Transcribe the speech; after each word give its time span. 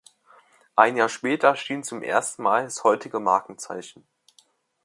Ein 0.75 0.97
Jahr 0.97 1.09
später 1.09 1.49
erschien 1.49 1.83
zum 1.83 2.01
ersten 2.01 2.41
Mal 2.41 2.63
das 2.63 2.83
heutige 2.83 3.19
Markenzeichen. 3.19 4.03